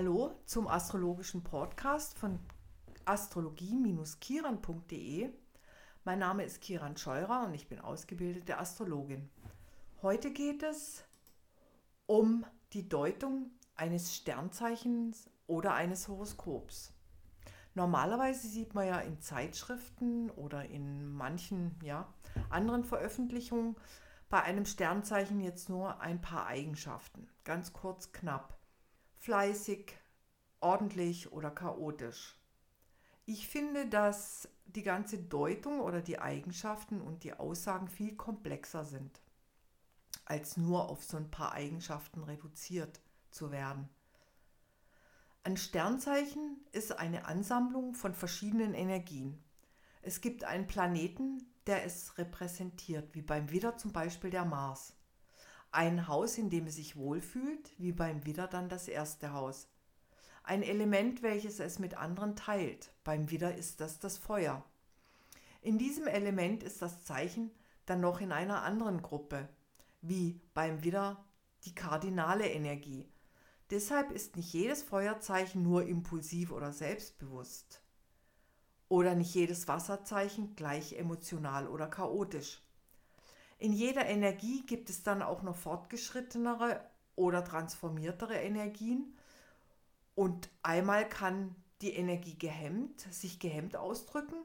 [0.00, 2.40] Hallo zum astrologischen Podcast von
[3.04, 5.28] astrologie-kiran.de.
[6.04, 9.28] Mein Name ist Kiran Scheurer und ich bin ausgebildete Astrologin.
[10.00, 11.04] Heute geht es
[12.06, 16.94] um die Deutung eines Sternzeichens oder eines Horoskops.
[17.74, 22.10] Normalerweise sieht man ja in Zeitschriften oder in manchen ja,
[22.48, 23.76] anderen Veröffentlichungen
[24.30, 27.28] bei einem Sternzeichen jetzt nur ein paar Eigenschaften.
[27.44, 28.59] Ganz kurz, knapp
[29.20, 29.92] fleißig,
[30.60, 32.36] ordentlich oder chaotisch.
[33.26, 39.20] Ich finde, dass die ganze Deutung oder die Eigenschaften und die Aussagen viel komplexer sind,
[40.24, 43.00] als nur auf so ein paar Eigenschaften reduziert
[43.30, 43.88] zu werden.
[45.42, 49.42] Ein Sternzeichen ist eine Ansammlung von verschiedenen Energien.
[50.02, 54.94] Es gibt einen Planeten, der es repräsentiert, wie beim Widder zum Beispiel der Mars.
[55.72, 59.68] Ein Haus, in dem es sich wohlfühlt, wie beim Widder dann das erste Haus.
[60.42, 62.92] Ein Element, welches es mit anderen teilt.
[63.04, 64.64] Beim Widder ist das das Feuer.
[65.62, 67.50] In diesem Element ist das Zeichen
[67.86, 69.48] dann noch in einer anderen Gruppe,
[70.00, 71.24] wie beim Widder
[71.64, 73.06] die kardinale Energie.
[73.70, 77.82] Deshalb ist nicht jedes Feuerzeichen nur impulsiv oder selbstbewusst.
[78.88, 82.60] Oder nicht jedes Wasserzeichen gleich emotional oder chaotisch.
[83.60, 86.80] In jeder Energie gibt es dann auch noch fortgeschrittenere
[87.14, 89.14] oder transformiertere Energien.
[90.14, 94.36] Und einmal kann die Energie gehemmt, sich gehemmt ausdrücken,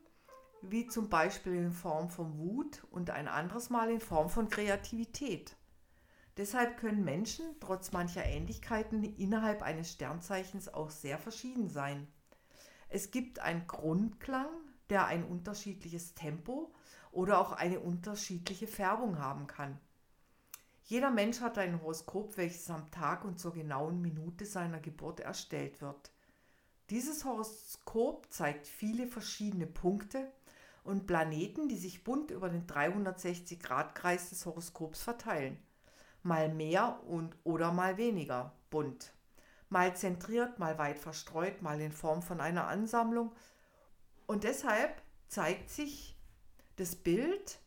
[0.61, 5.55] wie zum Beispiel in Form von Wut und ein anderes Mal in Form von Kreativität.
[6.35, 12.05] Deshalb können Menschen trotz mancher Ähnlichkeiten innerhalb eines Sternzeichens auch sehr verschieden sein.
[12.89, 14.49] Es gibt einen Grundklang,
[14.89, 16.73] der ein unterschiedliches Tempo
[17.15, 19.79] oder auch eine unterschiedliche Färbung haben kann.
[20.83, 25.81] Jeder Mensch hat ein Horoskop, welches am Tag und zur genauen Minute seiner Geburt erstellt
[25.81, 26.11] wird.
[26.89, 30.31] Dieses Horoskop zeigt viele verschiedene Punkte
[30.83, 35.57] und Planeten, die sich bunt über den 360-Grad-Kreis des Horoskops verteilen.
[36.21, 39.13] Mal mehr und oder mal weniger bunt.
[39.69, 43.31] Mal zentriert, mal weit verstreut, mal in Form von einer Ansammlung.
[44.27, 46.14] Und deshalb zeigt sich
[46.75, 47.59] das Bild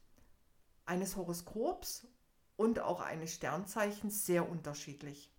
[0.85, 2.07] eines Horoskops
[2.57, 5.33] und auch eines Sternzeichens sehr unterschiedlich.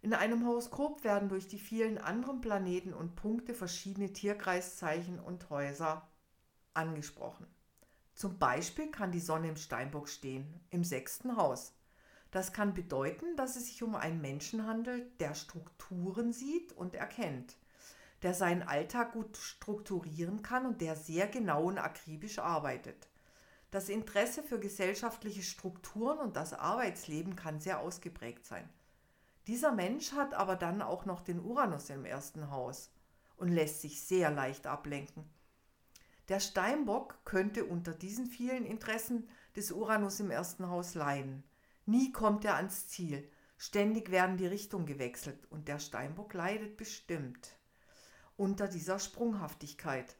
[0.00, 6.08] In einem Horoskop werden durch die vielen anderen Planeten und Punkte verschiedene Tierkreiszeichen und Häuser
[6.74, 7.46] angesprochen.
[8.14, 11.74] Zum Beispiel kann die Sonne im Steinbock stehen, im sechsten Haus.
[12.30, 17.56] Das kann bedeuten, dass es sich um einen Menschen handelt, der Strukturen sieht und erkennt
[18.24, 23.10] der seinen Alltag gut strukturieren kann und der sehr genau und akribisch arbeitet.
[23.70, 28.66] Das Interesse für gesellschaftliche Strukturen und das Arbeitsleben kann sehr ausgeprägt sein.
[29.46, 32.90] Dieser Mensch hat aber dann auch noch den Uranus im ersten Haus
[33.36, 35.28] und lässt sich sehr leicht ablenken.
[36.30, 41.44] Der Steinbock könnte unter diesen vielen Interessen des Uranus im ersten Haus leiden.
[41.84, 43.30] Nie kommt er ans Ziel.
[43.58, 47.58] Ständig werden die Richtungen gewechselt und der Steinbock leidet bestimmt
[48.36, 50.16] unter dieser Sprunghaftigkeit,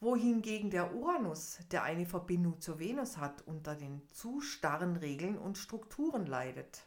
[0.00, 5.58] wohingegen der Uranus, der eine Verbindung zur Venus hat, unter den zu starren Regeln und
[5.58, 6.84] Strukturen leidet.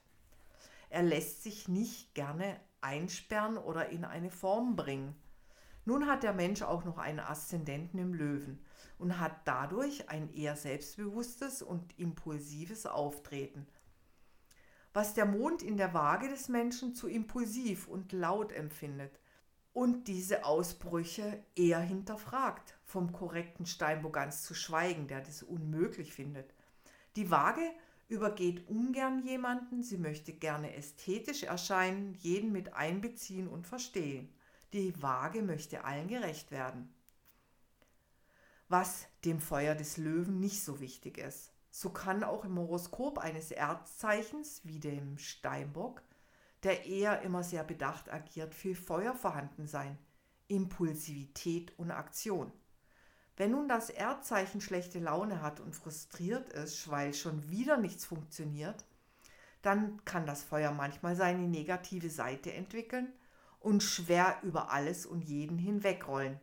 [0.89, 5.16] Er lässt sich nicht gerne einsperren oder in eine Form bringen.
[5.85, 8.63] Nun hat der Mensch auch noch einen Aszendenten im Löwen
[8.97, 13.67] und hat dadurch ein eher selbstbewusstes und impulsives Auftreten.
[14.94, 19.19] Was der Mond in der Waage des Menschen zu impulsiv und laut empfindet,
[19.73, 26.53] und diese Ausbrüche eher hinterfragt, vom korrekten Steinbock ganz zu schweigen, der das unmöglich findet.
[27.16, 27.67] Die Waage
[28.07, 34.31] übergeht ungern jemanden, sie möchte gerne ästhetisch erscheinen, jeden mit einbeziehen und verstehen.
[34.73, 36.94] Die Waage möchte allen gerecht werden.
[38.67, 41.51] Was dem Feuer des Löwen nicht so wichtig ist.
[41.69, 46.03] So kann auch im Horoskop eines Erdzeichens wie dem Steinbock
[46.63, 49.98] der eher immer sehr bedacht agiert, viel Feuer vorhanden sein,
[50.48, 52.51] Impulsivität und Aktion.
[53.36, 58.86] Wenn nun das Erdzeichen schlechte Laune hat und frustriert ist, weil schon wieder nichts funktioniert,
[59.62, 63.12] dann kann das Feuer manchmal seine negative Seite entwickeln
[63.59, 66.39] und schwer über alles und jeden hinwegrollen.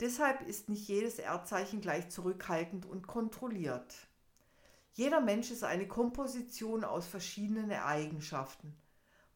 [0.00, 3.94] Deshalb ist nicht jedes Erdzeichen gleich zurückhaltend und kontrolliert.
[4.94, 8.74] Jeder Mensch ist eine Komposition aus verschiedenen Eigenschaften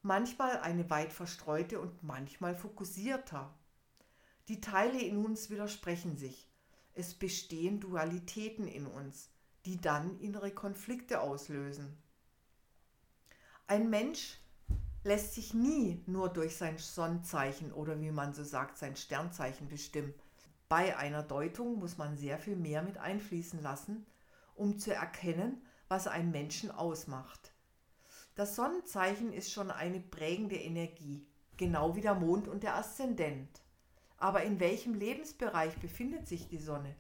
[0.05, 3.53] manchmal eine weit verstreute und manchmal fokussierter.
[4.49, 6.49] Die Teile in uns widersprechen sich.
[6.93, 9.31] Es bestehen Dualitäten in uns,
[9.65, 11.97] die dann innere Konflikte auslösen.
[13.67, 14.39] Ein Mensch
[15.05, 20.15] lässt sich nie nur durch sein Sonnenzeichen oder wie man so sagt, sein Sternzeichen bestimmen.
[20.69, 24.07] Bei einer Deutung muss man sehr viel mehr mit einfließen lassen,
[24.55, 27.54] um zu erkennen, was einen Menschen ausmacht.
[28.37, 31.25] Das Sonnenzeichen ist schon eine prägende Energie,
[31.57, 33.63] genau wie der Mond und der Aszendent.
[34.17, 36.97] Aber in welchem Lebensbereich befindet sich die Sonne?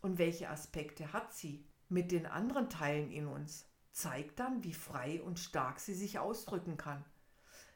[0.00, 3.68] Und welche Aspekte hat sie mit den anderen Teilen in uns?
[3.90, 7.04] Zeigt dann, wie frei und stark sie sich ausdrücken kann.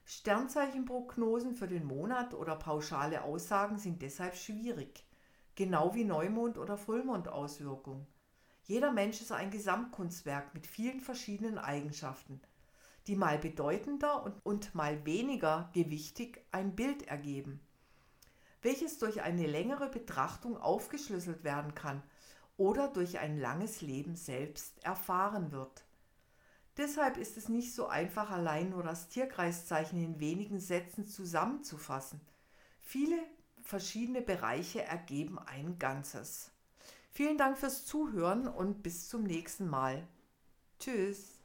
[0.05, 5.05] Sternzeichenprognosen für den Monat oder pauschale Aussagen sind deshalb schwierig,
[5.57, 8.07] genau wie Neumond- oder Vollmondauswirkungen.
[8.63, 12.41] Jeder Mensch ist ein Gesamtkunstwerk mit vielen verschiedenen Eigenschaften
[13.09, 17.61] die mal bedeutender und, und mal weniger gewichtig ein Bild ergeben,
[18.63, 22.03] welches durch eine längere Betrachtung aufgeschlüsselt werden kann
[22.59, 25.85] oder durch ein langes Leben selbst erfahren wird.
[26.77, 32.21] Deshalb ist es nicht so einfach, allein nur das Tierkreiszeichen in wenigen Sätzen zusammenzufassen.
[32.81, 33.19] Viele
[33.63, 36.53] verschiedene Bereiche ergeben ein Ganzes.
[37.11, 40.07] Vielen Dank fürs Zuhören und bis zum nächsten Mal.
[40.79, 41.38] Tschüss.